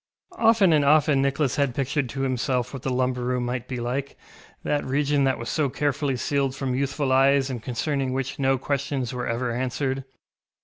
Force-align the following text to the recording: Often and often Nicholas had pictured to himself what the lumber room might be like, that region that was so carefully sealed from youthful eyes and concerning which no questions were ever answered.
Often 0.39 0.73
and 0.73 0.83
often 0.83 1.21
Nicholas 1.21 1.57
had 1.57 1.75
pictured 1.75 2.09
to 2.09 2.21
himself 2.21 2.73
what 2.73 2.81
the 2.81 2.89
lumber 2.89 3.21
room 3.23 3.45
might 3.45 3.67
be 3.67 3.79
like, 3.79 4.17
that 4.63 4.83
region 4.83 5.25
that 5.25 5.37
was 5.37 5.47
so 5.47 5.69
carefully 5.69 6.15
sealed 6.15 6.55
from 6.55 6.73
youthful 6.73 7.11
eyes 7.11 7.51
and 7.51 7.61
concerning 7.61 8.11
which 8.11 8.39
no 8.39 8.57
questions 8.57 9.13
were 9.13 9.27
ever 9.27 9.51
answered. 9.51 10.03